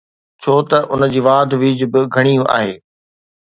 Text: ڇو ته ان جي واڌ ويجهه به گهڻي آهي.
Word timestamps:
ڇو 0.41 0.55
ته 0.69 0.77
ان 0.93 1.01
جي 1.13 1.21
واڌ 1.27 1.49
ويجهه 1.61 1.87
به 1.91 1.99
گهڻي 2.13 2.33
آهي. 2.57 2.73